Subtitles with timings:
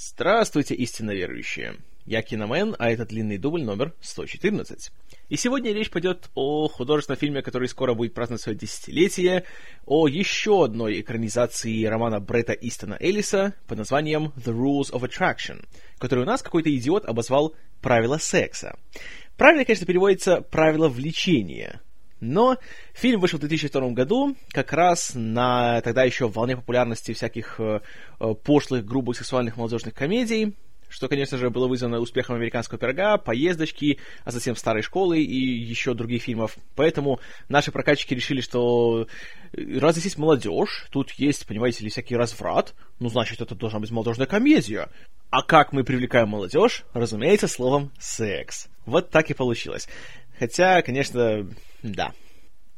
[0.00, 1.74] Здравствуйте, истинно верующие!
[2.06, 4.92] Я Киномен, а это длинный дубль номер 114.
[5.28, 9.42] И сегодня речь пойдет о художественном фильме, который скоро будет праздновать свое десятилетие,
[9.86, 15.66] о еще одной экранизации романа Бретта Истона Эллиса под названием The Rules of Attraction,
[15.98, 18.78] который у нас какой-то идиот обозвал «Правила секса».
[19.36, 21.80] Правильно, конечно, переводится «Правила влечения»,
[22.20, 22.58] но
[22.94, 27.80] фильм вышел в 2002 году, как раз на тогда еще волне популярности всяких э,
[28.20, 30.54] э, пошлых, грубых сексуальных молодежных комедий,
[30.88, 35.94] что, конечно же, было вызвано успехом «Американского пирога», «Поездочки», а затем «Старой школы» и еще
[35.94, 36.56] других фильмов.
[36.74, 39.06] Поэтому наши прокатчики решили, что
[39.52, 43.80] э, раз здесь есть молодежь, тут есть, понимаете ли, всякий разврат, ну, значит, это должна
[43.80, 44.88] быть молодежная комедия.
[45.30, 46.84] А как мы привлекаем молодежь?
[46.94, 48.68] Разумеется, словом «секс».
[48.86, 49.86] Вот так и получилось.
[50.38, 51.46] Хотя, конечно,
[51.82, 52.12] да.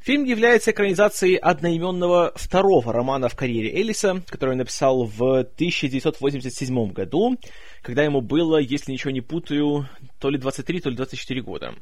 [0.00, 7.36] Фильм является экранизацией одноименного второго романа в карьере Эллиса, который он написал в 1987 году,
[7.82, 9.88] когда ему было, если ничего не путаю,
[10.18, 11.74] то ли 23, то ли 24 года.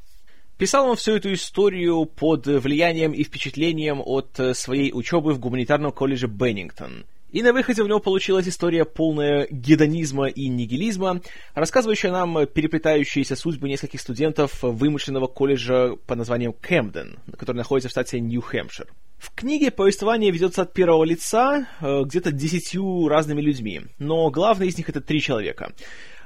[0.56, 6.26] Писал он всю эту историю под влиянием и впечатлением от своей учебы в гуманитарном колледже
[6.26, 11.20] Беннингтон– и на выходе у него получилась история полная гедонизма и нигилизма,
[11.54, 18.20] рассказывающая нам переплетающиеся судьбы нескольких студентов вымышленного колледжа под названием Кэмден, который находится в штате
[18.20, 18.86] Нью-Хэмпшир.
[19.18, 24.78] В книге повествование ведется от первого лица э, где-то десятью разными людьми, но главный из
[24.78, 25.72] них это три человека.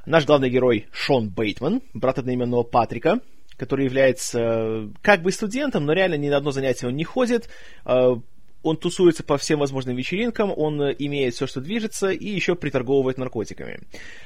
[0.04, 3.20] Наш главный герой Шон Бейтман, брат одноименного Патрика,
[3.56, 7.48] который является э, как бы студентом, но реально ни на одно занятие он не ходит,
[7.84, 8.16] э,
[8.62, 13.18] он тусуется по всем возможным вечеринкам, он э, имеет все, что движется, и еще приторговывает
[13.18, 13.80] наркотиками.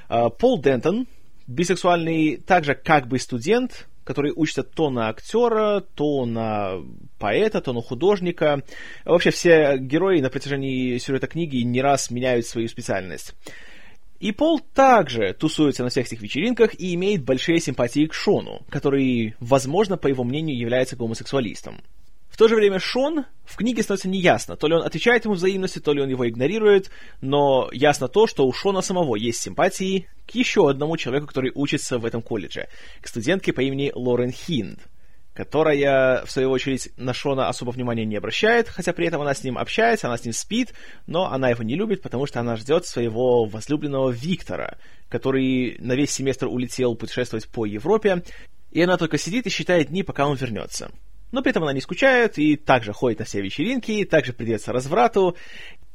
[0.09, 1.07] А, Пол Дентон,
[1.47, 6.77] бисексуальный также как бы студент, который учится то на актера, то на
[7.19, 8.63] поэта, то на художника.
[9.05, 13.35] Вообще все герои на протяжении сюжета книги не раз меняют свою специальность.
[14.21, 19.35] И Пол также тусуется на всех этих вечеринках и имеет большие симпатии к Шону, который,
[19.41, 21.83] возможно, по его мнению, является гомосексуалистом.
[22.37, 25.81] В то же время Шон в книге становится неясно, то ли он отвечает ему взаимностью,
[25.81, 26.91] то ли он его игнорирует,
[27.23, 31.99] но ясно то, что у Шона самого есть симпатии к еще одному человеку, который учится
[31.99, 32.69] в этом колледже,
[33.01, 34.81] к студентке по имени Лорен Хинд,
[35.33, 39.43] которая, в свою очередь, на Шона особо внимания не обращает, хотя при этом она с
[39.43, 40.75] ним общается, она с ним спит,
[41.07, 44.77] но она его не любит, потому что она ждет своего возлюбленного Виктора,
[45.09, 48.23] который на весь семестр улетел путешествовать по Европе,
[48.73, 50.91] и она только сидит и считает дни, пока он вернется
[51.33, 55.37] но при этом она не скучает и также ходит на все вечеринки, также придется разврату,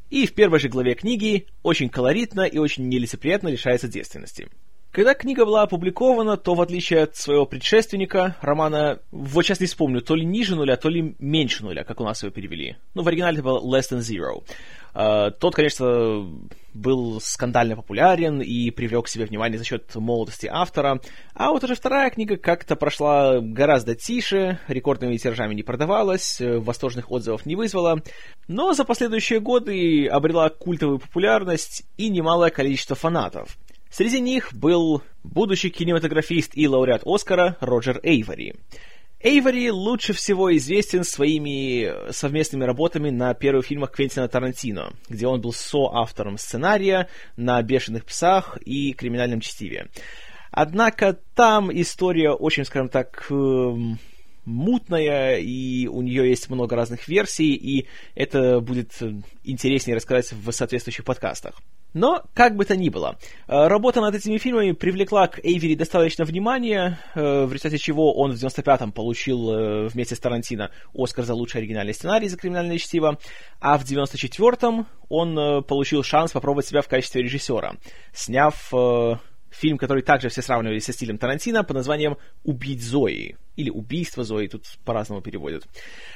[0.09, 4.49] и в первой же главе книги очень колоритно и очень нелицеприятно лишается девственности.
[4.91, 10.01] Когда книга была опубликована, то, в отличие от своего предшественника, романа, вот сейчас не вспомню,
[10.01, 12.75] то ли ниже нуля, то ли меньше нуля, как у нас его перевели.
[12.93, 14.43] Ну, в оригинале это был Less Than Zero.
[14.93, 16.27] Uh, тот, конечно,
[16.73, 20.99] был скандально популярен и привлек к себе внимание за счет молодости автора,
[21.33, 27.45] а вот уже вторая книга как-то прошла гораздо тише, рекордными тиражами не продавалась, восторженных отзывов
[27.45, 28.01] не вызвала,
[28.47, 33.57] но за последующие годы обрела культовую популярность и немалое количество фанатов—
[33.91, 38.55] Среди них был будущий кинематографист и лауреат Оскара Роджер Эйвори.
[39.23, 45.53] Эйвори лучше всего известен своими совместными работами на первых фильмах Квентина Тарантино, где он был
[45.53, 49.89] соавтором сценария на «Бешеных псах» и «Криминальном чтиве».
[50.49, 53.99] Однако там история очень, скажем так, эм,
[54.45, 58.91] мутная, и у нее есть много разных версий, и это будет
[59.43, 61.61] интереснее рассказать в соответствующих подкастах.
[61.93, 66.23] Но, как бы то ни было, э, работа над этими фильмами привлекла к Эйвери достаточно
[66.23, 71.33] внимания, э, в результате чего он в 95-м получил э, вместе с Тарантино Оскар за
[71.33, 73.17] лучший оригинальный сценарий за «Криминальное чтиво»,
[73.59, 77.75] а в 94-м он получил шанс попробовать себя в качестве режиссера,
[78.13, 78.71] сняв
[79.49, 83.35] фильм, который также все сравнивали со стилем Тарантино под названием «Убить Зои».
[83.57, 85.65] Или «Убийство Зои», тут по-разному переводят.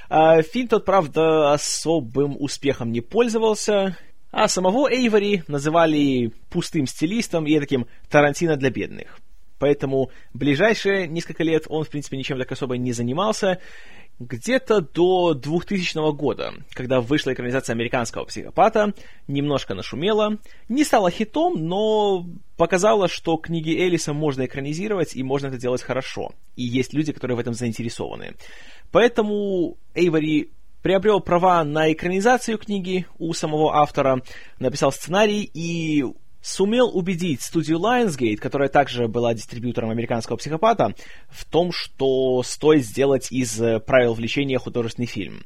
[0.10, 3.98] Фильм тот, правда, особым успехом не пользовался,
[4.36, 9.18] а самого Эйвори называли пустым стилистом и таким Тарантино для бедных.
[9.60, 13.62] Поэтому ближайшие несколько лет он, в принципе, ничем так особо не занимался.
[14.20, 18.94] Где-то до 2000 года, когда вышла экранизация американского психопата,
[19.30, 20.38] немножко нашумела,
[20.68, 22.26] не стала хитом, но
[22.58, 26.34] показала, что книги Элиса можно экранизировать и можно это делать хорошо.
[26.58, 28.36] И есть люди, которые в этом заинтересованы.
[28.92, 30.52] Поэтому Эйвори
[30.86, 34.22] приобрел права на экранизацию книги у самого автора,
[34.60, 36.06] написал сценарий и
[36.44, 40.94] сумел убедить студию Lionsgate, которая также была дистрибьютором американского психопата,
[41.28, 45.44] в том, что стоит сделать из правил влечения художественный фильм.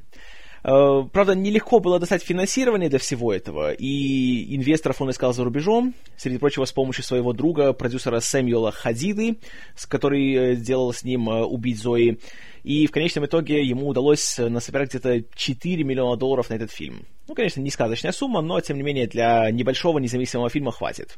[0.64, 5.94] Э, правда, нелегко было достать финансирование для всего этого, и инвесторов он искал за рубежом,
[6.18, 9.38] среди прочего, с помощью своего друга, продюсера Сэмюэла Хадиды,
[9.76, 12.20] с который э, делал с ним э, «Убить Зои»,
[12.64, 17.06] и в конечном итоге ему удалось насобирать где-то 4 миллиона долларов на этот фильм.
[17.28, 21.18] Ну, конечно, не сказочная сумма, но, тем не менее, для небольшого независимого фильма хватит.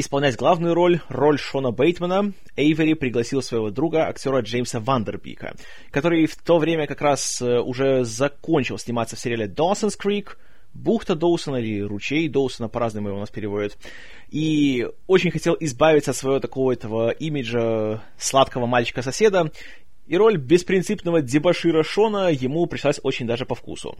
[0.00, 5.56] Исполнять главную роль, роль Шона Бейтмана, Эйвери пригласил своего друга, актера Джеймса Вандербика,
[5.90, 10.36] который в то время как раз э, уже закончил сниматься в сериале Dawson's Creek,
[10.72, 13.76] Бухта Доусона или Ручей Доусона, по-разному его у нас переводят,
[14.30, 19.50] и очень хотел избавиться от своего такого этого имиджа сладкого мальчика-соседа,
[20.06, 23.98] и роль беспринципного дебашира Шона ему пришлась очень даже по вкусу.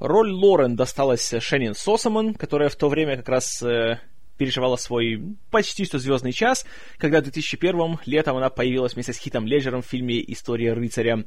[0.00, 4.00] Роль Лорен досталась Шеннин Сосамон, которая в то время как раз э,
[4.38, 6.64] переживала свой почти что звездный час,
[6.96, 11.24] когда в 2001 летом она появилась вместе с Хитом Леджером в фильме «История рыцаря»,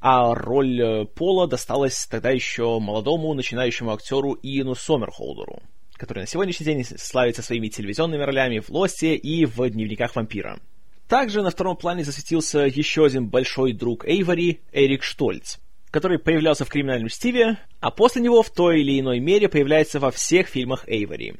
[0.00, 5.62] а роль э, Пола досталась тогда еще молодому начинающему актеру Иену Сомерхолдеру,
[5.94, 10.60] который на сегодняшний день славится своими телевизионными ролями в «Лосте» и в «Дневниках вампира».
[11.08, 15.56] Также на втором плане засветился еще один большой друг Эйвори, Эрик Штольц,
[15.90, 20.10] который появлялся в «Криминальном Стиве», а после него в той или иной мере появляется во
[20.10, 21.36] всех фильмах Эйвори.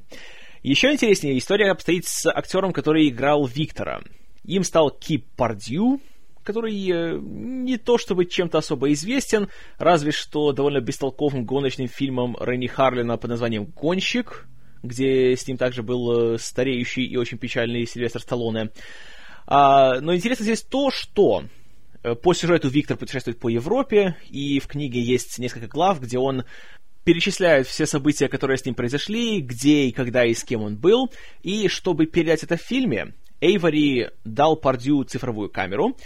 [0.69, 4.03] Еще интереснее история обстоит с актером, который играл Виктора.
[4.45, 5.99] Им стал Кип Пардью,
[6.43, 9.49] который э, не то чтобы чем-то особо известен,
[9.79, 14.47] разве что довольно бестолковым гоночным фильмом Ренни Харлина под названием «Гонщик»,
[14.83, 18.69] где с ним также был э, стареющий и очень печальный Сильвестр Сталлоне.
[19.47, 21.45] А, но интересно здесь то, что
[22.03, 26.45] э, по сюжету Виктор путешествует по Европе, и в книге есть несколько глав, где он
[27.09, 31.11] перечисляет все события, которые с ним произошли, где и когда и с кем он был,
[31.43, 35.97] и чтобы передать это в фильме, Эйвори дал Пардю цифровую камеру,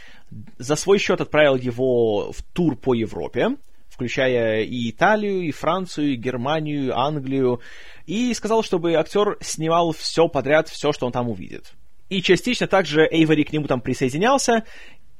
[0.58, 3.56] за свой счет отправил его в тур по Европе,
[3.88, 7.60] включая и Италию, и Францию, и Германию, и Англию,
[8.06, 11.72] и сказал, чтобы актер снимал все подряд, все, что он там увидит.
[12.10, 14.62] И частично также Эйвори к нему там присоединялся,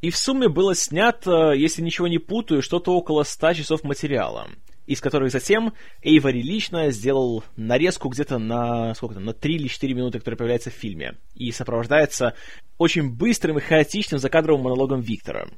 [0.00, 4.46] и в сумме было снято, если ничего не путаю, что-то около 100 часов материала
[4.87, 9.94] из которых затем Эйвори лично сделал нарезку где-то на, сколько там, на 3 или 4
[9.94, 12.34] минуты, которая появляется в фильме, и сопровождается
[12.79, 15.49] очень быстрым и хаотичным закадровым монологом Виктора.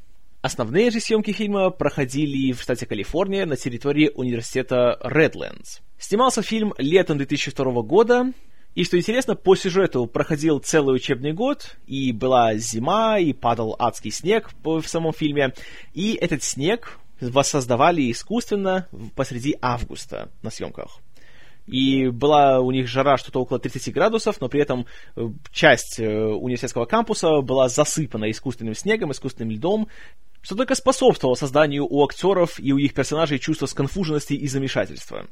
[0.43, 5.79] Основные же съемки фильма проходили в штате Калифорния на территории университета Редлендс.
[5.99, 8.31] Снимался фильм летом 2002 года,
[8.75, 14.11] и, что интересно, по сюжету проходил целый учебный год, и была зима, и падал адский
[14.11, 15.55] снег в самом фильме,
[15.95, 20.99] и этот снег воссоздавали искусственно посреди августа на съемках.
[21.67, 26.07] И была у них жара что-то около 30 градусов, но при этом э, часть э,
[26.07, 29.89] университетского кампуса была засыпана искусственным снегом, искусственным льдом,
[30.43, 35.27] что только способствовало созданию у актеров и у их персонажей чувства сконфуженности и замешательства.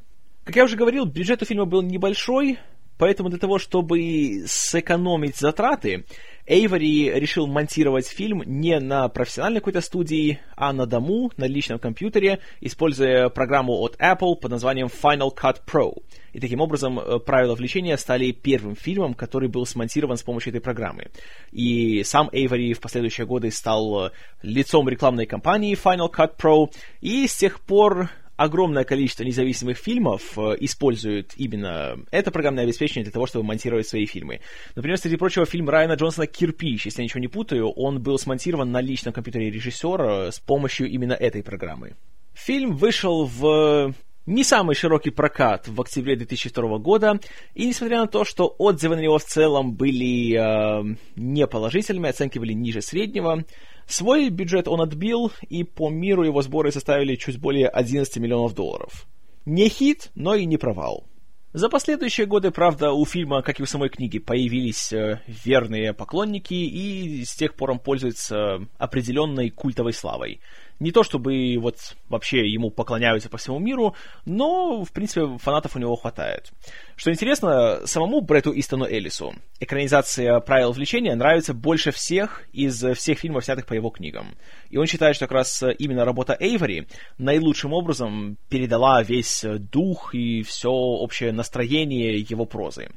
[0.44, 2.58] Как я уже говорил, бюджет у фильма был небольшой,
[2.99, 6.05] поэтому для того, чтобы сэкономить затраты,
[6.47, 12.41] Эйвори решил монтировать фильм не на профессиональной какой-то студии, а на дому, на личном компьютере,
[12.61, 16.03] используя программу от Apple под названием Final Cut Pro.
[16.33, 20.61] И таким образом э, «Правила влечения» стали первым фильмом, который был смонтирован с помощью этой
[20.61, 21.11] программы.
[21.53, 24.11] И сам Эйвори в последующие годы стал э,
[24.43, 30.56] лицом рекламной кампании Final Cut Pro, и с тех пор огромное количество независимых фильмов э,
[30.61, 34.40] используют именно это программное обеспечение для того, чтобы монтировать свои фильмы.
[34.75, 38.70] Например, среди прочего, фильм Райана Джонсона «Кирпич», если я ничего не путаю, он был смонтирован
[38.70, 41.94] на личном компьютере режиссера с помощью именно этой программы.
[42.34, 43.94] Фильм вышел в
[44.26, 47.20] не самый широкий прокат в октябре 2002 года,
[47.55, 52.52] и несмотря на то, что отзывы на него в целом были э, неположительными, оценки были
[52.52, 53.44] ниже среднего,
[53.86, 59.06] Свой бюджет он отбил, и по миру его сборы составили чуть более 11 миллионов долларов.
[59.44, 61.06] Не хит, но и не провал.
[61.52, 66.55] За последующие годы, правда, у фильма, как и у самой книги, появились э, верные поклонники,
[66.55, 70.41] и с тех пор он пользуется определенной культовой славой.
[70.82, 71.77] Не то чтобы вот
[72.08, 76.51] вообще ему поклоняются по всему миру, но, в принципе, фанатов у него хватает.
[76.96, 83.44] Что интересно, самому Бретту Истону Эллису экранизация «Правил влечения» нравится больше всех из всех фильмов,
[83.44, 84.34] снятых по его книгам.
[84.70, 90.43] И он считает, что как раз именно работа Эйвори наилучшим образом передала весь дух и
[90.43, 92.89] все общее настроение его прозы.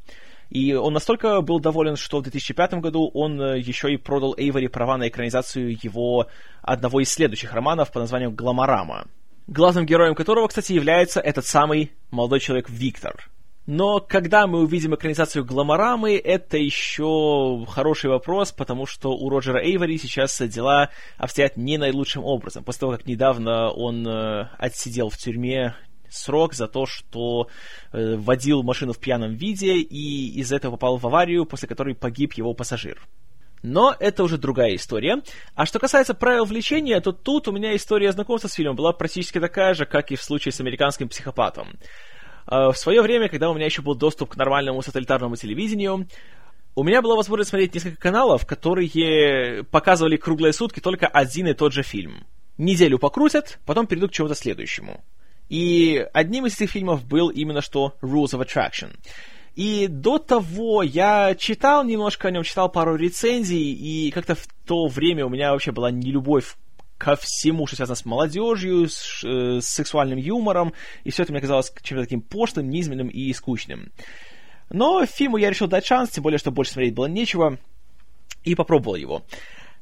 [0.50, 4.68] И он настолько был доволен, что в 2005 году он э, еще и продал Эйвори
[4.68, 6.28] права на экранизацию его
[6.62, 9.08] одного из следующих романов по названию «Гламорама»,
[9.48, 13.30] главным героем которого, кстати, является этот самый молодой человек Виктор.
[13.68, 19.98] Но когда мы увидим экранизацию Гламорамы, это еще хороший вопрос, потому что у Роджера Эйвори
[19.98, 22.64] сейчас дела обстоят не наилучшим образом.
[22.64, 25.74] После того, как недавно он э, отсидел в тюрьме
[26.16, 27.48] срок за то, что
[27.92, 32.34] э, водил машину в пьяном виде и из-за этого попал в аварию, после которой погиб
[32.34, 33.02] его пассажир.
[33.66, 35.24] Но это уже другая история.
[35.56, 39.40] А что касается правил влечения, то тут у меня история знакомства с фильмом была практически
[39.40, 41.80] такая же, как и в случае с американским психопатом.
[42.46, 46.08] А, в свое время, когда у меня еще был доступ к нормальному сателлитарному телевидению,
[46.76, 51.74] у меня была возможность смотреть несколько каналов, которые показывали круглые сутки только один и тот
[51.74, 52.28] же фильм.
[52.58, 55.04] Неделю покрутят, потом перейдут к чему-то следующему.
[55.50, 58.96] И одним из этих фильмов был именно что Rules of Attraction.
[59.56, 64.88] И до того я читал немножко о нем, читал пару рецензий, и как-то в то
[64.88, 66.58] время у меня вообще была нелюбовь
[66.98, 70.74] ко всему, что связано с молодежью, с, э, с сексуальным юмором,
[71.04, 73.92] и все это мне казалось чем-то таким пошлым, низменным и скучным.
[74.70, 77.58] Но фильму я решил дать шанс, тем более, что больше смотреть было нечего,
[78.44, 79.24] и попробовал его.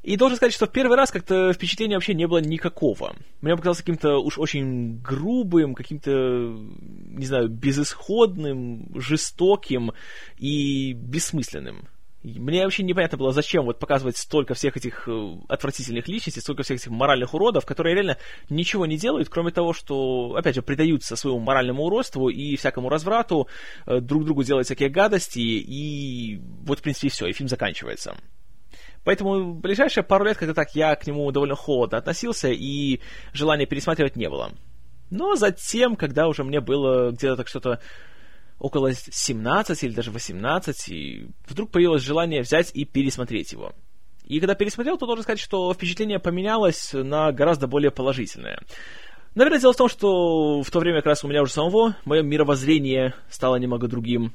[0.04, 3.16] И должен сказать, что в первый раз как-то впечатления вообще не было никакого.
[3.42, 9.94] Мне показалось каким-то уж очень грубым, каким-то, не знаю, безысходным, жестоким
[10.38, 11.88] и бессмысленным.
[12.24, 16.80] Мне вообще непонятно было, зачем вот показывать столько всех этих э, отвратительных личностей, столько всех
[16.80, 18.18] этих моральных уродов, которые реально
[18.50, 23.50] ничего не делают, кроме того, что, опять же, предаются своему моральному уродству и всякому разврату,
[23.86, 28.16] э, друг другу делают всякие гадости, и вот, в принципе, все, и фильм заканчивается.
[29.04, 33.02] Поэтому ближайшие пару лет как-то так я к нему довольно холодно относился, и
[33.34, 34.52] желания пересматривать не было.
[35.10, 37.80] Но затем, когда уже мне было где-то так что-то
[38.60, 43.74] около 17 или даже 18, и вдруг появилось желание взять и пересмотреть его.
[44.26, 48.60] И когда пересмотрел, то должен сказать, что впечатление поменялось на гораздо более положительное.
[49.36, 52.22] Наверное, дело в том, что в то время как раз у меня уже самого мое
[52.22, 54.34] мировоззрение стало немного другим.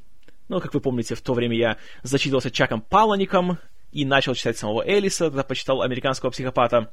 [0.48, 3.58] Ну, как вы помните, в то время я зачитывался Чаком Палаником,
[3.92, 6.90] и начал читать самого Элиса, тогда почитал «Американского психопата»,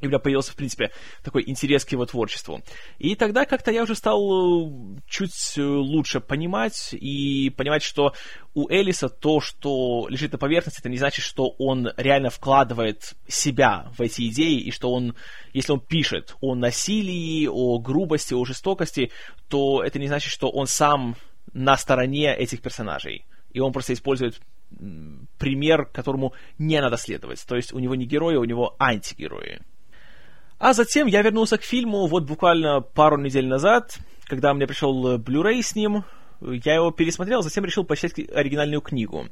[0.00, 0.90] и у меня появился, в принципе,
[1.22, 2.62] такой интерес к его творчеству.
[2.98, 8.12] И тогда как-то я уже стал э, чуть э, лучше понимать и понимать, что
[8.52, 13.90] у Элиса то, что лежит на поверхности, это не значит, что он реально вкладывает себя
[13.96, 15.14] в эти идеи, и что он,
[15.54, 19.10] если он пишет о насилии, о грубости, о жестокости,
[19.48, 21.16] то это не значит, что он сам
[21.54, 23.24] на стороне этих персонажей.
[23.52, 24.42] И он просто использует
[25.38, 27.44] пример, которому не надо следовать.
[27.46, 29.60] То есть у него не герои, у него антигерои.
[30.58, 35.62] А затем я вернулся к фильму вот буквально пару недель назад, когда мне пришел Blu-ray
[35.62, 36.04] с ним.
[36.40, 39.28] Я его пересмотрел, затем решил почитать оригинальную книгу.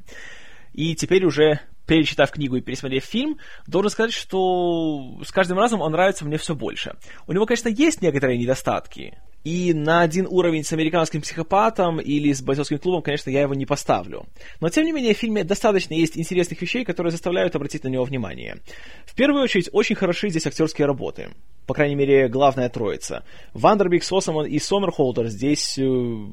[0.73, 5.91] И теперь уже, перечитав книгу и пересмотрев фильм, должен сказать, что с каждым разом он
[5.93, 6.95] нравится мне все больше.
[7.27, 9.17] У него, конечно, есть некоторые недостатки.
[9.45, 13.67] И на один уровень с американским психопатом или с бойцовским клубом, конечно, я его не
[13.67, 14.25] поставлю.
[14.59, 18.03] Но, тем не менее, в фильме достаточно есть интересных вещей, которые заставляют обратить на него
[18.05, 18.57] внимание.
[19.05, 21.29] В первую очередь, очень хороши здесь актерские работы.
[21.67, 23.23] По крайней мере, главная троица.
[23.53, 26.25] Вандербик, Сосомон и Сомерхолдер здесь э,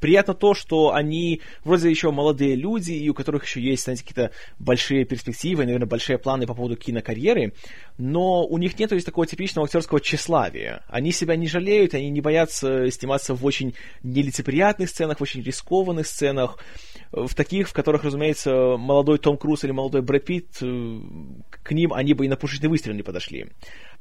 [0.00, 4.32] приятно то, что они вроде еще молодые люди, и у которых еще есть, знаете, какие-то
[4.58, 7.54] большие перспективы, наверное, большие планы по поводу кинокарьеры,
[7.98, 10.84] но у них нет есть такого типичного актерского тщеславия.
[10.88, 16.06] Они себя не жалеют, они не боятся сниматься в очень нелицеприятных сценах, в очень рискованных
[16.06, 16.58] сценах,
[17.12, 21.00] в таких, в которых, разумеется, молодой Том Круз или молодой Брэд Питт, э,
[21.62, 23.46] к ним они бы и на пушечный выстрел не подошли.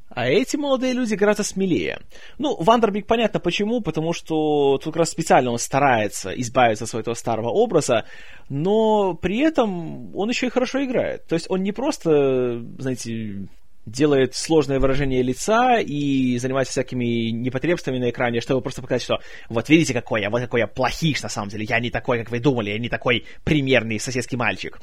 [0.10, 2.00] А эти молодые люди гораздо смелее.
[2.38, 7.16] Ну, Вандербик понятно почему, потому что тут как раз специально он старается избавиться от своего
[7.16, 8.06] старого образа,
[8.48, 11.26] но при этом он еще и хорошо играет.
[11.26, 13.48] То есть он не просто, знаете,
[13.86, 19.20] делает сложное выражение лица и занимается всякими непотребствами на экране, чтобы просто показать, что
[19.50, 22.32] вот видите, какой я, вот какой я плохиш на самом деле, я не такой, как
[22.32, 24.80] вы думали, я не такой примерный соседский мальчик.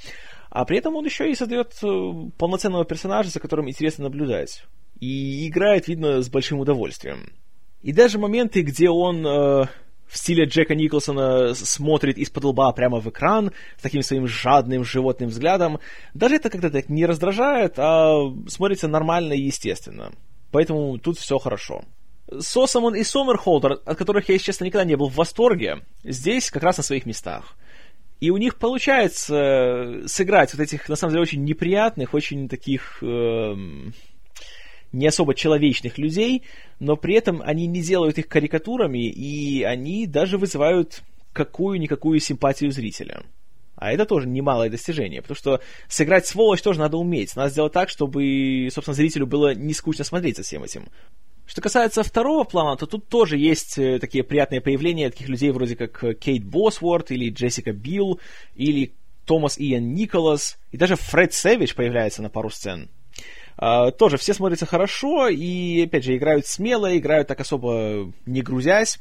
[0.51, 4.65] А при этом он еще и создает э, полноценного персонажа, за которым интересно наблюдать
[5.01, 7.33] и играет, видно, с большим удовольствием.
[7.83, 9.67] И даже моменты, где он э,
[10.07, 15.31] в стиле Джека Николсона смотрит из-под лба прямо в экран с таким своим жадным животным
[15.31, 15.81] взглядом,
[16.13, 20.13] даже это как-то так не раздражает, а смотрится нормально и естественно.
[20.51, 21.85] Поэтому тут все хорошо.
[22.39, 26.63] Сосамон и Сомерхолдер, от которых я, если честно, никогда не был в восторге, здесь как
[26.63, 27.57] раз на своих местах.
[28.21, 32.99] И у них получается сыграть вот этих, на самом деле, очень неприятных, очень таких...
[33.03, 33.55] Э,
[34.93, 36.43] не особо человечных людей,
[36.79, 43.23] но при этом они не делают их карикатурами, и они даже вызывают какую-никакую симпатию зрителя.
[43.77, 47.35] А это тоже немалое достижение, потому что сыграть сволочь тоже надо уметь.
[47.35, 50.89] Надо сделать так, чтобы, собственно, зрителю было не скучно смотреть за всем этим.
[51.47, 55.75] Что касается второго плана, то тут тоже есть э, такие приятные появления таких людей вроде
[55.75, 58.21] как э, Кейт Босворд или Джессика Билл
[58.55, 58.93] или
[59.25, 62.89] Томас Иэн Николас, и даже Фред Сэвидж появляется на пару сцен.
[63.61, 68.99] Uh, тоже все смотрятся хорошо и, опять же, играют смело, играют так особо не грузясь.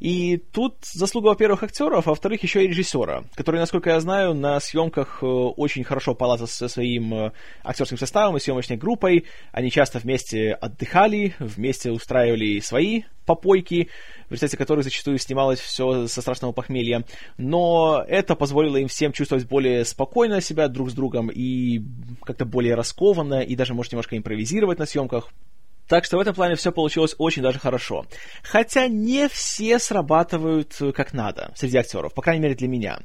[0.00, 4.60] И тут заслуга, во-первых, актеров, а во-вторых, еще и режиссера, который, насколько я знаю, на
[4.60, 7.32] съемках э, очень хорошо палатал со своим э,
[7.64, 9.24] актерским составом и съемочной группой.
[9.50, 13.88] Они часто вместе отдыхали, вместе устраивали свои попойки,
[14.28, 17.04] в результате которых зачастую снималось все со страшного похмелья.
[17.36, 21.82] Но это позволило им всем чувствовать более спокойно себя друг с другом и
[22.24, 25.30] как-то более раскованно, и даже, может, немножко импровизировать на съемках.
[25.88, 28.06] Так что в этом плане все получилось очень даже хорошо.
[28.42, 33.00] Хотя не все срабатывают э, как надо среди актеров, по крайней мере для меня.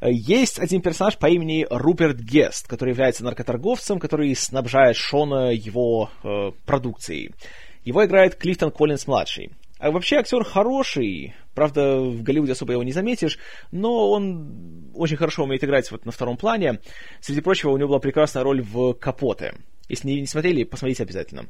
[0.00, 6.10] Э, есть один персонаж по имени Руперт Гест, который является наркоторговцем, который снабжает Шона его
[6.22, 7.34] э, продукцией.
[7.84, 9.52] Его играет Клифтон Коллинс-младший.
[9.78, 13.38] А вообще актер хороший, правда, в Голливуде особо его не заметишь,
[13.70, 16.80] но он очень хорошо умеет играть вот на втором плане.
[17.20, 19.54] Среди прочего, у него была прекрасная роль в «Капоте».
[19.88, 21.46] Если не смотрели, посмотрите обязательно.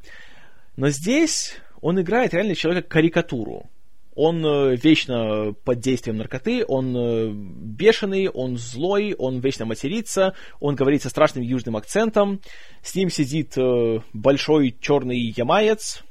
[0.78, 3.68] Но здесь он играет реально человека-карикатуру.
[4.14, 10.76] Он э, вечно под действием наркоты, он э, бешеный, он злой, он вечно матерится, он
[10.76, 12.40] говорит со страшным южным акцентом.
[12.80, 16.04] С ним сидит э, большой черный ямаец.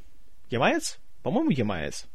[0.50, 1.00] Ямаец?
[1.24, 2.06] По-моему, ямаец.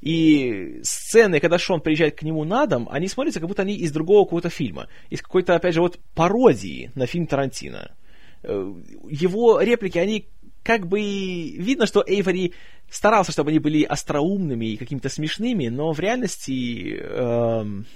[0.00, 3.92] И сцены, когда Шон приезжает к нему на дом, они смотрятся, как будто они из
[3.92, 4.88] другого какого-то фильма.
[5.10, 7.94] Из какой-то, опять же, вот пародии на фильм Тарантино.
[8.42, 10.28] Его реплики, они
[10.64, 12.54] как бы видно, что Эйвори
[12.90, 17.86] старался, чтобы они были остроумными и какими-то смешными, но в реальности эм,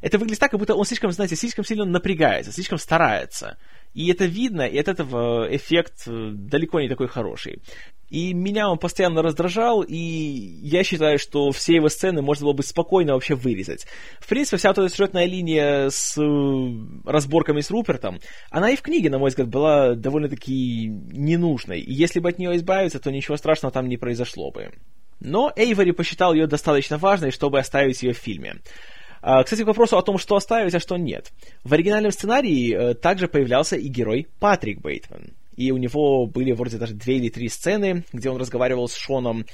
[0.00, 3.58] это выглядит так, как будто он слишком, знаете, слишком сильно напрягается, слишком старается.
[3.94, 7.62] И это видно, и от этого эффект э, далеко не такой хороший.
[8.10, 12.62] И меня он постоянно раздражал, и я считаю, что все его сцены можно было бы
[12.62, 13.86] спокойно вообще вырезать.
[14.18, 19.10] В принципе, вся эта сюжетная линия с э, разборками с Рупертом, она и в книге,
[19.10, 21.80] на мой взгляд, была довольно-таки ненужной.
[21.80, 24.70] И если бы от нее избавиться, то ничего страшного там не произошло бы.
[25.20, 28.56] Но Эйвори посчитал ее достаточно важной, чтобы оставить ее в фильме.
[29.20, 31.32] А, кстати, к вопросу о том, что оставить, а что нет.
[31.64, 36.78] В оригинальном сценарии э, также появлялся и герой Патрик Бейтман и у него были вроде
[36.78, 39.44] даже две или три сцены, где он разговаривал с Шоном,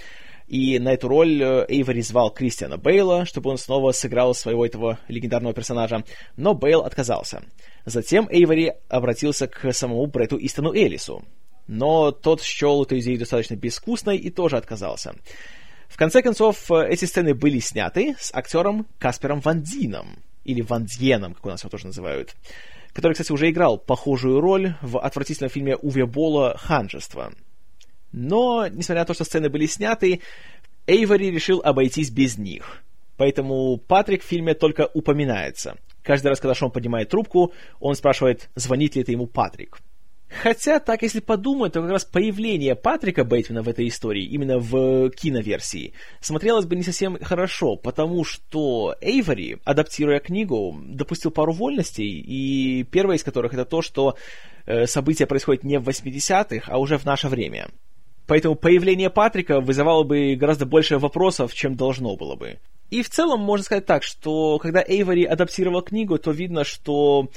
[0.46, 4.98] и на эту роль э, Эйвори звал Кристиана Бейла, чтобы он снова сыграл своего этого
[5.09, 6.05] легендарного персонажа,
[6.37, 7.42] но Бейл отказался.
[7.87, 11.24] Затем Эйвори обратился к самому Брету Истону Элису,
[11.66, 15.14] но тот счел эту идею достаточно безвкусной и тоже отказался.
[15.88, 20.85] В конце концов, э, эти сцены были сняты с актером Каспером Ван Дином, или Ван
[20.85, 22.35] Дьеном, как у нас его тоже называют
[22.94, 27.33] который, кстати, уже играл похожую роль в отвратительном фильме Уве Бола «Ханжество».
[28.12, 30.20] Но, несмотря на то, что сцены были сняты,
[30.87, 32.83] Эйвори решил обойтись без них.
[33.16, 35.77] Поэтому Патрик в фильме только упоминается.
[36.03, 39.79] Каждый раз, когда Шон поднимает трубку, он спрашивает, звонит ли это ему Патрик.
[40.42, 45.11] Хотя, так если подумать, то как раз появление Патрика Бейтмана в этой истории, именно в
[45.11, 52.83] киноверсии, смотрелось бы не совсем хорошо, потому что Эйвори, адаптируя книгу, допустил пару вольностей, и
[52.85, 54.16] первая из которых это то, что
[54.66, 57.68] э, события происходят не в 80-х, а уже в наше время.
[58.27, 62.59] Поэтому появление Патрика вызывало бы гораздо больше вопросов, чем должно было бы.
[62.90, 67.29] И в целом можно сказать так, что когда Эйвори адаптировал книгу, то видно, что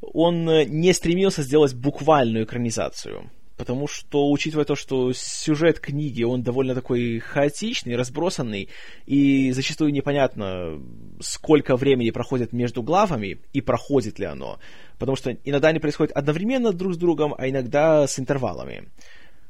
[0.00, 3.30] он э, не стремился сделать буквальную экранизацию.
[3.58, 8.68] Потому что, учитывая то, что сюжет книги, он довольно такой хаотичный, разбросанный,
[9.04, 10.80] и зачастую непонятно,
[11.18, 14.60] сколько времени проходит между главами, и проходит ли оно.
[15.00, 18.90] Потому что иногда они происходят одновременно друг с другом, а иногда с интервалами.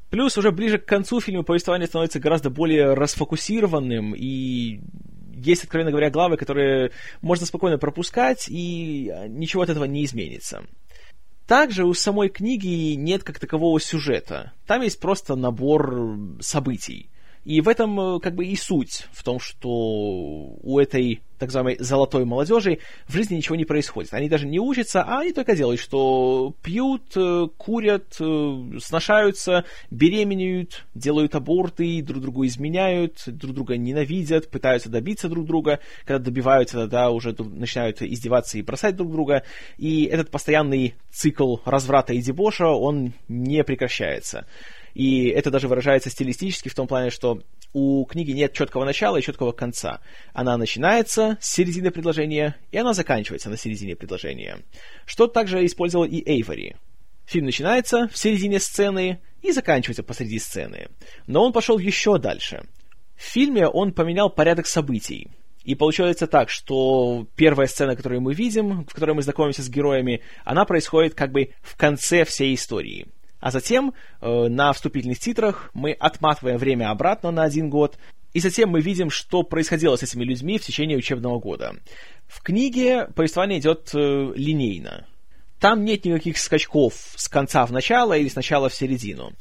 [0.09, 4.79] Плюс уже ближе к концу фильма повествование становится гораздо более расфокусированным, и
[5.39, 10.63] есть, откровенно говоря, главы, которые можно спокойно пропускать, и ничего от этого не изменится.
[11.47, 14.53] Также у самой книги нет как такового сюжета.
[14.67, 17.09] Там есть просто набор событий.
[17.49, 21.77] И в этом э, как бы и суть, в том, что у этой так называемой
[21.79, 24.13] золотой молодежи в жизни ничего не происходит.
[24.13, 30.85] Они даже не учатся, а они только делают, что пьют, э, курят, э, сношаются, беременеют,
[30.93, 35.79] делают аборты, друг другу изменяют, друг друга ненавидят, пытаются добиться друг друга.
[36.05, 39.41] Когда добиваются, тогда уже начинают издеваться и бросать друг друга.
[39.79, 44.45] И этот постоянный цикл разврата и дебоша, он не прекращается.
[44.93, 47.41] И это даже выражается стилистически в том плане, что
[47.73, 50.01] у книги нет четкого начала и четкого конца.
[50.33, 54.59] Она начинается с середины предложения, и она заканчивается на середине предложения.
[55.05, 56.75] Что также использовал и Эйвори.
[57.25, 60.87] Фильм начинается в середине сцены и заканчивается посреди сцены.
[61.27, 62.63] Но он пошел еще дальше.
[63.15, 65.27] В фильме он поменял порядок событий.
[65.63, 70.21] И получается так, что первая сцена, которую мы видим, в которой мы знакомимся с героями,
[70.43, 73.05] она происходит как бы в конце всей истории–
[73.39, 77.97] А затем э, на вступительных титрах мы отматываем время обратно на один год,
[78.33, 81.75] и затем мы видим, что происходило с этими людьми в течение учебного года.
[82.27, 85.07] В книге повествование идет э, линейно.
[85.59, 89.33] Там нет никаких скачков с конца в начало или с начала в середину.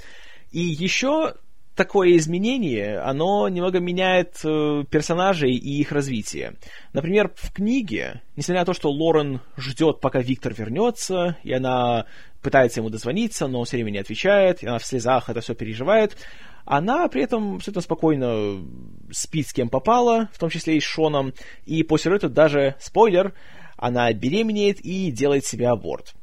[0.51, 1.35] И еще
[1.79, 6.57] такое изменение, оно немного меняет э, персонажей и их развитие.
[6.93, 12.07] Например, в книге, несмотря на то, что Лорен ждет, пока Виктор вернется, и она
[12.43, 15.55] пытается ему дозвониться, но он все время не отвечает, и она в слезах это все
[15.55, 16.17] переживает,
[16.65, 18.65] она при этом абсолютно спокойно
[19.11, 21.33] спит с кем попала, в том числе и с Шоном,
[21.65, 23.35] и после этого даже, спойлер,
[23.77, 26.15] она беременеет и делает себе аборт.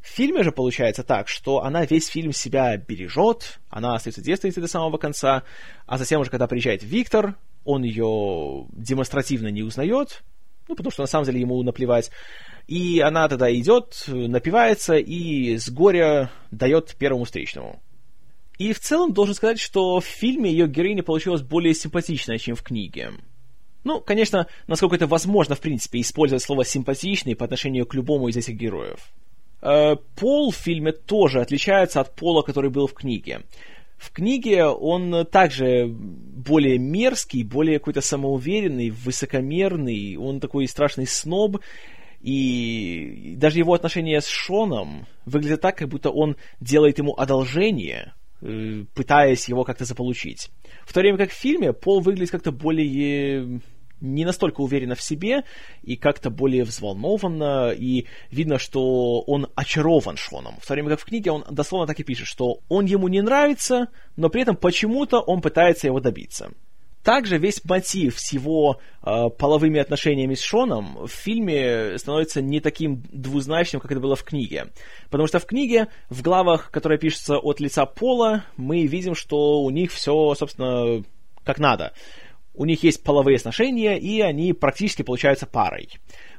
[0.00, 4.68] В фильме же получается так, что она весь фильм себя бережет, она остается девственницей до
[4.68, 5.42] самого конца,
[5.86, 10.22] а затем уже, когда приезжает Виктор, он ее демонстративно не узнает,
[10.68, 12.10] ну, потому что на самом деле ему наплевать,
[12.68, 17.80] и она тогда идет, напивается и с горя дает первому встречному.
[18.58, 22.62] И в целом должен сказать, что в фильме ее героиня получилась более симпатичная, чем в
[22.62, 23.12] книге.
[23.84, 28.36] Ну, конечно, насколько это возможно, в принципе, использовать слово «симпатичный» по отношению к любому из
[28.36, 28.98] этих героев.
[29.62, 33.44] Э, пол в фильме тоже отличается от пола, который был в книге.
[33.96, 41.58] В книге он также более мерзкий, более какой-то самоуверенный, высокомерный, он такой страшный сноб,
[42.20, 48.84] и даже его отношения с Шоном выглядят так, как будто он делает ему одолжение, э,
[48.94, 50.50] пытаясь его как-то заполучить.
[50.84, 53.60] В то время как в фильме Пол выглядит как-то более
[54.00, 55.44] не настолько уверенно в себе
[55.82, 60.54] и как-то более взволнованно, и видно, что он очарован Шоном.
[60.60, 63.22] В то время как в книге он дословно так и пишет, что он ему не
[63.22, 66.52] нравится, но при этом почему-то он пытается его добиться.
[67.08, 73.02] Также весь мотив с его э, половыми отношениями с Шоном в фильме становится не таким
[73.10, 74.66] двузначным, как это было в книге.
[75.08, 79.70] Потому что в книге, в главах, которые пишутся от лица Пола, мы видим, что у
[79.70, 81.02] них все, собственно,
[81.44, 81.94] как надо
[82.58, 85.90] у них есть половые сношения, и они практически получаются парой.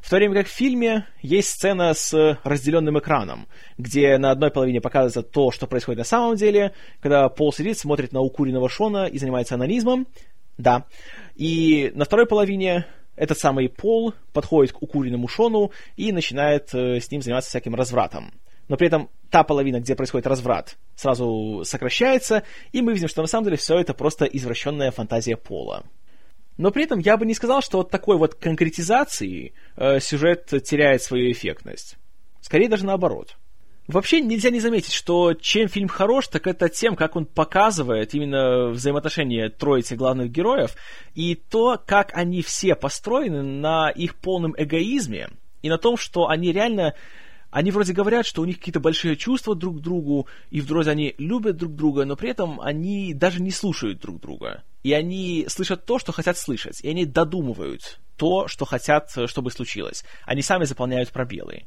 [0.01, 4.81] В то время как в фильме есть сцена с разделенным экраном, где на одной половине
[4.81, 9.17] показывается то, что происходит на самом деле, когда Пол сидит, смотрит на укуренного Шона и
[9.17, 10.07] занимается анонизмом.
[10.59, 10.85] Да.
[11.35, 17.09] И на второй половине этот самый Пол подходит к укуренному Шону и начинает э, с
[17.09, 18.33] ним заниматься всяким развратом.
[18.67, 22.43] Но при этом та половина, где происходит разврат, сразу сокращается,
[22.73, 25.85] и мы видим, что на самом деле все это просто извращенная фантазия Пола.
[26.57, 31.01] Но при этом я бы не сказал, что от такой вот конкретизации э, сюжет теряет
[31.01, 31.97] свою эффектность.
[32.41, 33.37] Скорее даже наоборот.
[33.89, 38.67] Вообще нельзя не заметить, что чем фильм хорош, так это тем, как он показывает именно
[38.67, 40.75] взаимоотношения троицы главных героев
[41.15, 45.31] и то, как они все построены на их полном эгоизме
[45.63, 46.93] и на том, что они реально
[47.49, 51.15] они вроде говорят, что у них какие-то большие чувства друг к другу, и вроде они
[51.17, 54.61] любят друг друга, но при этом они даже не слушают друг друга.
[54.83, 60.03] И они слышат то, что хотят слышать, и они додумывают то, что хотят, чтобы случилось.
[60.25, 61.63] Они сами заполняют пробелы.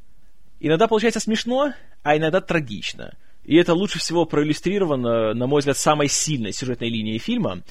[0.64, 3.14] Иногда получается смешно, а иногда трагично.
[3.42, 7.62] И это лучше всего проиллюстрировано, на мой взгляд, самой сильной сюжетной линией фильма,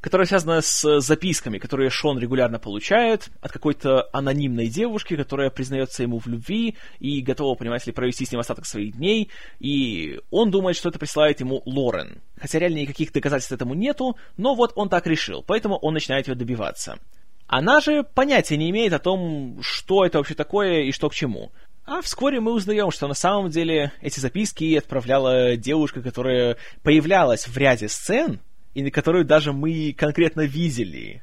[0.00, 6.18] которая связана с записками, которые Шон регулярно получает от какой-то анонимной девушки, которая признается ему
[6.18, 10.76] в любви и готова, понимаете ли, провести с ним остаток своих дней, и он думает,
[10.76, 12.20] что это присылает ему Лорен.
[12.36, 16.34] Хотя реально никаких доказательств этому нету, но вот он так решил, поэтому он начинает ее
[16.34, 16.98] добиваться.
[17.46, 21.52] Она же понятия не имеет о том, что это вообще такое и что к чему.
[21.86, 27.56] А вскоре мы узнаем, что на самом деле эти записки отправляла девушка, которая появлялась в
[27.58, 28.40] ряде сцен,
[28.72, 31.22] и на которую даже мы конкретно видели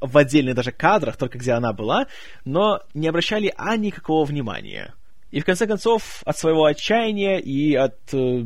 [0.00, 2.06] в отдельных даже кадрах, только где она была,
[2.44, 4.94] но не обращали а никакого внимания.
[5.30, 8.44] И в конце концов, от своего отчаяния и от э,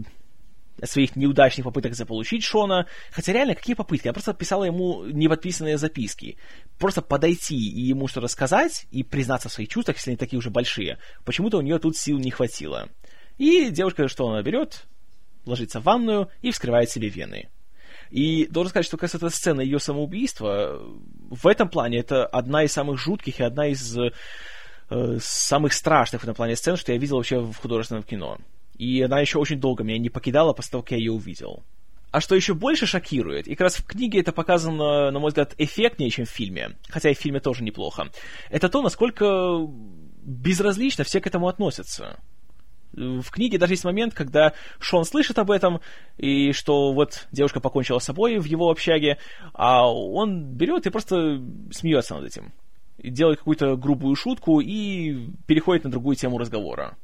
[0.85, 4.07] своих неудачных попыток заполучить Шона, хотя реально, какие попытки?
[4.07, 6.37] Я просто писала ему неподписанные записки.
[6.79, 10.51] Просто подойти и ему что-то рассказать и признаться в своих чувствах, если они такие уже
[10.51, 10.99] большие.
[11.25, 12.89] Почему-то у нее тут сил не хватило.
[13.39, 14.87] И девушка, что она берет,
[15.45, 17.49] ложится в ванную и вскрывает себе вены.
[18.11, 20.81] И должен сказать, что как эта сцена ее самоубийства,
[21.31, 26.25] в этом плане это одна из самых жутких и одна из э, самых страшных в
[26.25, 28.39] этом плане сцен, что я видел вообще в художественном кино.
[28.79, 31.65] И она еще очень долго меня не покидала после того, как я ее увидел.
[32.11, 35.55] А что еще больше шокирует, и как раз в книге это показано, на мой взгляд,
[35.59, 38.11] эффектнее, чем в фильме, хотя и в фильме тоже неплохо,
[38.49, 39.67] это то, насколько
[40.23, 42.19] безразлично все к этому относятся
[42.97, 45.81] в книге даже есть момент, когда Шон слышит об этом,
[46.17, 49.19] и что вот девушка покончила с собой в его общаге,
[49.53, 52.53] а он берет и просто смеется над этим.
[52.99, 56.97] Делает какую-то грубую шутку и переходит на другую тему разговора.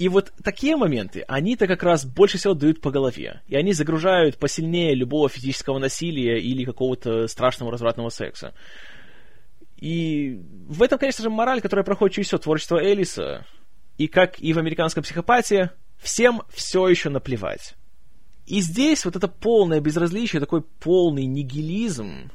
[0.00, 3.42] И вот такие моменты, они-то как раз больше всего дают по голове.
[3.48, 8.54] И они загружают посильнее любого физического насилия или какого-то страшного развратного секса.
[9.76, 13.44] И в этом, конечно же, мораль, которая проходит через все творчество Элиса.
[13.98, 17.74] И как и в американском психопате, всем все еще наплевать.
[18.46, 22.30] И здесь вот это полное безразличие, такой полный нигилизм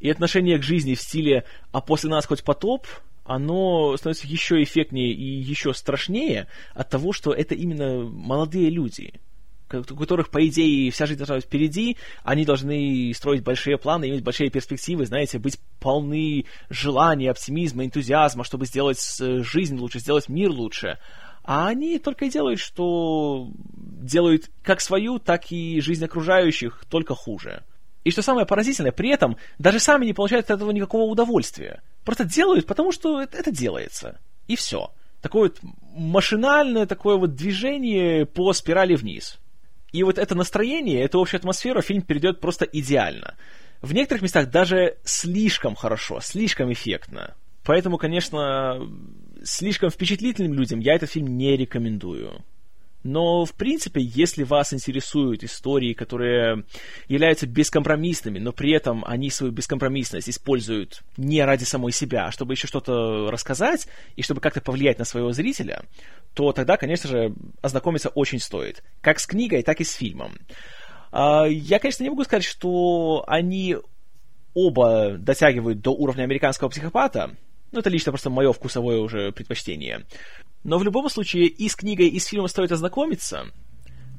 [0.00, 2.86] и отношение к жизни в стиле «а после нас хоть потоп»,
[3.24, 9.14] оно становится еще эффектнее и еще страшнее от того, что это именно молодые люди,
[9.72, 14.22] у которых, по идее, вся жизнь должна быть впереди, они должны строить большие планы, иметь
[14.22, 20.98] большие перспективы, знаете, быть полны желания, оптимизма, энтузиазма, чтобы сделать жизнь лучше, сделать мир лучше.
[21.44, 27.64] А они только и делают, что делают как свою, так и жизнь окружающих только хуже.
[28.04, 31.82] И что самое поразительное, при этом даже сами не получают от этого никакого удовольствия.
[32.04, 34.20] Просто делают, потому что это, это делается.
[34.48, 34.92] И все.
[35.20, 35.58] Такое вот
[35.94, 39.38] машинальное такое вот движение по спирали вниз.
[39.92, 43.36] И вот это настроение, эту общую атмосферу фильм перейдет просто идеально.
[43.82, 47.34] В некоторых местах даже слишком хорошо, слишком эффектно.
[47.64, 48.80] Поэтому, конечно,
[49.44, 52.42] слишком впечатлительным людям я этот фильм не рекомендую.
[53.04, 56.64] Но, в принципе, если вас интересуют истории, которые
[57.08, 62.54] являются бескомпромиссными, но при этом они свою бескомпромиссность используют не ради самой себя, а чтобы
[62.54, 65.82] еще что-то рассказать и чтобы как-то повлиять на своего зрителя,
[66.34, 68.82] то тогда, конечно же, ознакомиться очень стоит.
[69.00, 70.38] Как с книгой, так и с фильмом.
[71.10, 73.76] А, я, конечно, не могу сказать, что они
[74.54, 77.36] оба дотягивают до уровня американского психопата,
[77.72, 80.04] ну, это лично просто мое вкусовое уже предпочтение.
[80.64, 83.46] Но в любом случае и с книгой, и с фильмом стоит ознакомиться,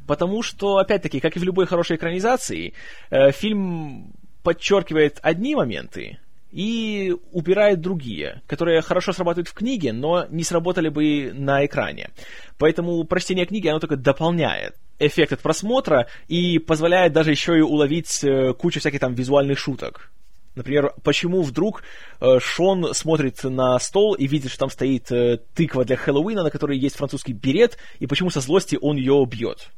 [0.07, 2.73] потому что, опять-таки, как и в любой хорошей экранизации,
[3.09, 4.13] э, фильм
[4.43, 6.19] подчеркивает одни моменты
[6.51, 12.11] и убирает другие, которые хорошо срабатывают в книге, но не сработали бы на экране.
[12.59, 18.23] Поэтому прочтение книги, оно только дополняет эффект от просмотра и позволяет даже еще и уловить
[18.23, 20.11] э, кучу всяких там визуальных шуток.
[20.55, 21.83] Например, почему вдруг
[22.19, 26.51] э, Шон смотрит на стол и видит, что там стоит э, тыква для Хэллоуина, на
[26.51, 29.69] которой есть французский берет, и почему со злости он ее бьет.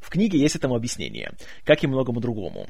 [0.00, 1.32] В книге есть этому объяснение,
[1.64, 2.68] как и многому другому.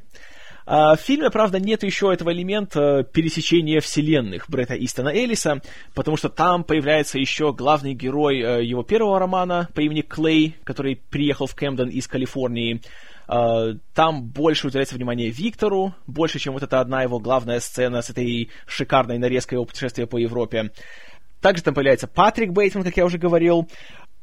[0.70, 5.62] А в фильме, правда, нет еще этого элемента пересечения вселенных Бретта Истона Эллиса,
[5.94, 10.96] потому что там появляется еще главный герой э, его первого романа по имени Клей, который
[10.96, 12.82] приехал в Кэмден из Калифорнии,
[13.28, 18.50] там больше уделяется внимание Виктору, больше, чем вот эта одна его главная сцена с этой
[18.66, 20.72] шикарной нарезкой его путешествия по Европе.
[21.42, 23.68] Также там появляется Патрик Бейтман, как я уже говорил.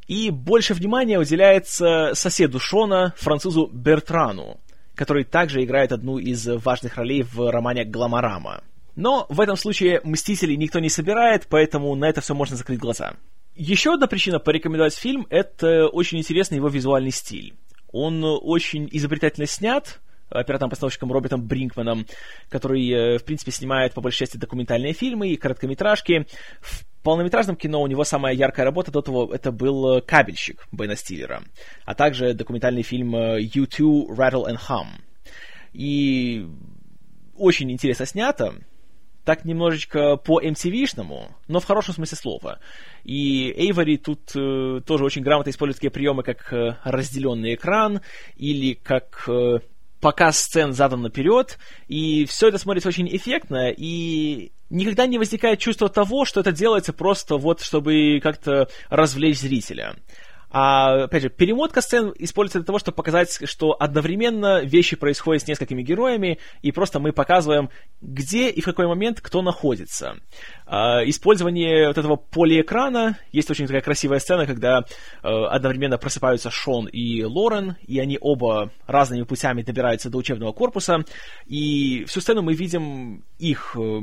[0.07, 4.59] И больше внимания уделяется соседу Шона, французу Бертрану,
[4.95, 8.63] который также играет одну из важных ролей в романе «Гламорама».
[8.95, 13.13] Но в этом случае Мстителей никто не собирает, поэтому на это все можно закрыть глаза.
[13.55, 17.53] Еще одна причина порекомендовать фильм— это очень интересный его визуальный стиль.
[17.95, 22.05] Он очень изобретательно снят, оператором-постановщиком Робертом Бринкманом,
[22.49, 26.27] который, э, в принципе, снимает по большей части документальные фильмы и короткометражки.
[26.60, 31.43] В полнометражном кино у него самая яркая работа до того это был «Кабельщик» Бена Стиллера,
[31.86, 34.88] а также документальный фильм U2 Rattle and Hum.
[35.71, 36.45] И
[37.38, 38.55] очень интересно снято,
[39.25, 42.59] так немножечко по MTV-шному, но в хорошем смысле слова.
[43.03, 48.01] И Эйвори тут э, тоже очень грамотно использует такие приемы, как э, разделенный экран
[48.38, 49.59] или как э,
[49.99, 51.57] показ сцен задан наперед,
[51.88, 56.93] и все это смотрится очень эффектно, и никогда не возникает чувство того, что это делается
[56.93, 59.95] просто вот, чтобы как-то развлечь зрителя.
[60.49, 65.47] А, опять же, перемотка сцен используется для того, чтобы показать, что одновременно вещи происходят с
[65.47, 67.69] несколькими героями, и просто мы показываем,
[68.01, 70.17] где и в какой момент кто находится.
[70.65, 74.86] А, использование вот этого полиэкрана, есть очень такая красивая сцена, когда
[75.21, 81.03] а, одновременно просыпаются Шон и Лорен, и они оба разными путями добираются до учебного корпуса,
[81.45, 84.01] и всю сцену мы видим их э,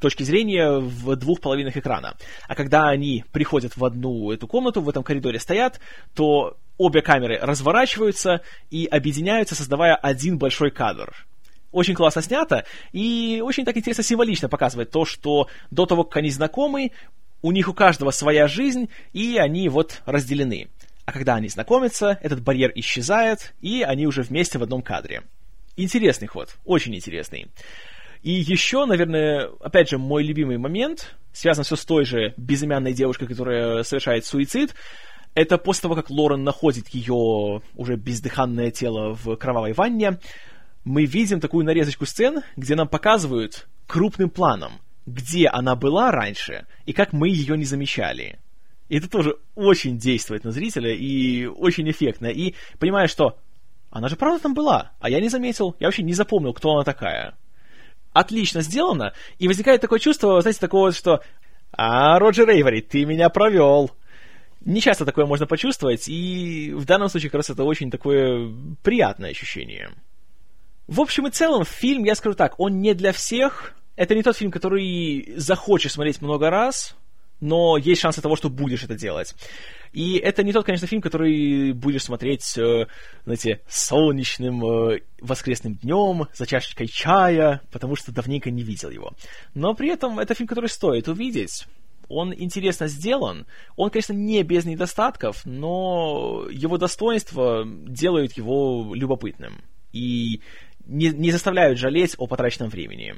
[0.00, 2.16] точки зрения в двух половинах экрана.
[2.48, 5.80] А когда они приходят в одну эту комнату, в этом коридоре стоят,
[6.14, 11.14] то обе камеры разворачиваются и объединяются, создавая один большой кадр.
[11.72, 16.30] Очень классно снято и очень так интересно символично показывает то, что до того, как они
[16.30, 16.90] знакомы,
[17.42, 20.68] у них у каждого своя жизнь, и они вот разделены.
[21.04, 25.22] А когда они знакомятся, этот барьер исчезает, и они уже вместе в одном кадре.
[25.76, 27.48] Интересный ход, очень интересный.
[28.22, 33.26] И еще, наверное, опять же, мой любимый момент, связан все с той же безымянной девушкой,
[33.26, 34.74] которая совершает суицид,
[35.34, 40.18] это после того, как Лорен находит ее уже бездыханное тело в кровавой ванне,
[40.84, 44.72] мы видим такую нарезочку сцен, где нам показывают крупным планом,
[45.06, 48.38] где она была раньше и как мы ее не замечали.
[48.88, 52.26] И это тоже очень действует на зрителя и очень эффектно.
[52.26, 53.38] И понимаешь, что
[53.90, 56.84] она же правда там была, а я не заметил, я вообще не запомнил, кто она
[56.84, 57.36] такая.
[58.12, 61.20] Отлично сделано, и возникает такое чувство, знаете, такого, что
[61.72, 63.92] «А, Роджер Эйвори, ты меня провел!»
[64.62, 69.30] Не часто такое можно почувствовать, и в данном случае как раз это очень такое приятное
[69.30, 69.90] ощущение.
[70.86, 73.74] В общем и целом, фильм, я скажу так, он не для всех.
[73.96, 76.96] Это не тот фильм, который захочешь смотреть много раз,
[77.40, 79.34] но есть шансы того, что будешь это делать.
[79.92, 82.86] И это не тот, конечно, фильм, который будешь смотреть, э,
[83.24, 89.12] знаете, солнечным э, воскресным днем, за чашечкой чая, потому что давненько не видел его.
[89.54, 91.66] Но при этом это фильм, который стоит увидеть.
[92.08, 93.46] Он интересно сделан.
[93.76, 99.62] Он, конечно, не без недостатков, но его достоинства делают его любопытным.
[99.92, 100.40] И
[100.86, 103.14] не, не заставляют жалеть о потраченном времени.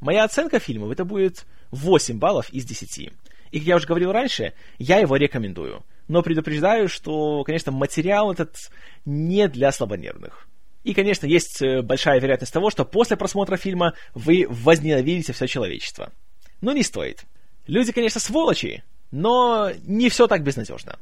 [0.00, 3.12] Моя оценка фильма это будет 8 баллов из 10.
[3.52, 5.84] И, как я уже говорил раньше, я его рекомендую.
[6.08, 8.56] Но предупреждаю, что, конечно, материал этот
[9.04, 10.48] не для слабонервных.
[10.84, 16.12] И, конечно, есть э, большая вероятность того, что после просмотра фильма вы возненавидите все человечество.
[16.60, 17.24] Но не стоит.
[17.66, 20.98] Люди, конечно, сволочи, но не все так безнадежно.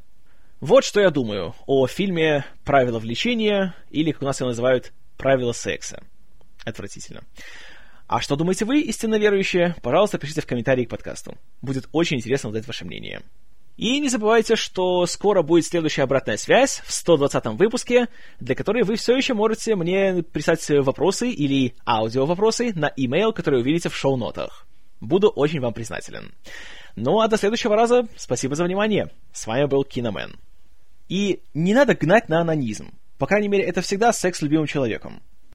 [0.59, 5.53] Вот что я думаю о фильме «Правила влечения» или, как у нас его называют, «Правила
[5.53, 6.03] секса».
[6.63, 7.23] Отвратительно.
[8.11, 9.73] А что думаете вы, истинно верующие?
[9.81, 11.37] Пожалуйста, пишите в комментарии к подкасту.
[11.61, 13.21] Будет очень интересно узнать ваше мнение.
[13.77, 18.09] И не забывайте, что скоро будет следующая обратная связь в 120 выпуске,
[18.41, 23.87] для которой вы все еще можете мне прислать вопросы или аудио-вопросы на имейл, который увидите
[23.87, 24.67] в шоу-нотах.
[24.99, 26.33] Буду очень вам признателен.
[26.97, 29.09] Ну а до следующего раза спасибо за внимание.
[29.31, 30.35] С вами был Киномен.
[31.07, 32.91] И не надо гнать на анонизм.
[33.17, 35.21] По крайней мере, это всегда секс с любимым человеком.